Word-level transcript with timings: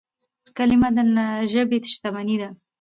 کلیمه 0.57 0.89
د 0.95 0.97
ژبي 1.51 1.77
شتمني 1.93 2.35
ده. 2.41 2.49